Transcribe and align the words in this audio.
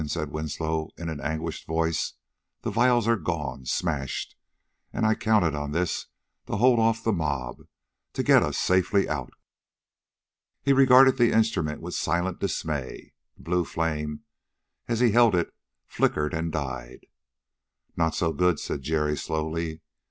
said 0.07 0.31
Winslow 0.31 0.89
in 0.97 1.09
an 1.09 1.21
anguished 1.21 1.67
voice. 1.67 2.13
"The 2.63 2.71
vials 2.71 3.07
are 3.07 3.15
gone 3.17 3.67
smashed! 3.67 4.35
And 4.91 5.05
I 5.05 5.13
counted 5.13 5.53
on 5.53 5.73
this 5.73 6.07
to 6.47 6.55
hold 6.57 6.79
off 6.79 7.03
the 7.03 7.13
mob, 7.13 7.57
to 8.13 8.23
get 8.23 8.41
us 8.41 8.57
safely 8.57 9.07
out...." 9.07 9.31
He 10.63 10.73
regarded 10.73 11.17
the 11.19 11.31
instrument 11.31 11.81
with 11.81 11.93
silent 11.93 12.39
dismay. 12.39 13.13
The 13.37 13.43
blue 13.43 13.63
flame, 13.63 14.21
as 14.87 15.01
he 15.01 15.11
held 15.11 15.35
it, 15.35 15.53
flickered 15.85 16.33
and 16.33 16.51
died. 16.51 17.05
"Not 17.95 18.15
so 18.15 18.33
good!" 18.33 18.59
said 18.59 18.81
Jerry 18.81 19.15
slowly. 19.15 19.81